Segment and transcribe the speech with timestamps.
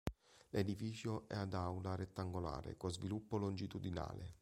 [0.49, 4.29] L'edificio è ad aula rettangolare con sviluppo longitudinale.